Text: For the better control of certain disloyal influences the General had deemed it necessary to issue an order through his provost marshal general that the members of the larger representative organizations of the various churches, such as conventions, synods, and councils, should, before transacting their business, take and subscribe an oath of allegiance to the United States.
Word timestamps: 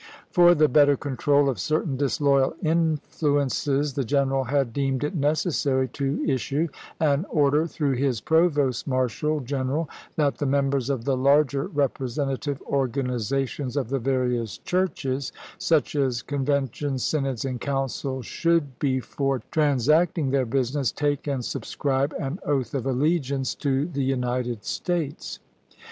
For 0.31 0.55
the 0.55 0.67
better 0.67 0.97
control 0.97 1.47
of 1.47 1.59
certain 1.59 1.95
disloyal 1.95 2.55
influences 2.63 3.93
the 3.93 4.03
General 4.03 4.45
had 4.45 4.73
deemed 4.73 5.03
it 5.03 5.13
necessary 5.13 5.87
to 5.89 6.25
issue 6.25 6.69
an 6.99 7.27
order 7.29 7.67
through 7.67 7.91
his 7.97 8.19
provost 8.19 8.87
marshal 8.87 9.41
general 9.41 9.87
that 10.15 10.39
the 10.39 10.47
members 10.47 10.89
of 10.89 11.05
the 11.05 11.15
larger 11.15 11.65
representative 11.67 12.59
organizations 12.63 13.77
of 13.77 13.89
the 13.89 13.99
various 13.99 14.57
churches, 14.57 15.31
such 15.59 15.95
as 15.95 16.23
conventions, 16.23 17.03
synods, 17.03 17.45
and 17.45 17.61
councils, 17.61 18.25
should, 18.25 18.79
before 18.79 19.43
transacting 19.51 20.31
their 20.31 20.47
business, 20.47 20.91
take 20.91 21.27
and 21.27 21.45
subscribe 21.45 22.11
an 22.19 22.39
oath 22.43 22.73
of 22.73 22.87
allegiance 22.87 23.53
to 23.53 23.85
the 23.85 24.01
United 24.03 24.65
States. 24.65 25.37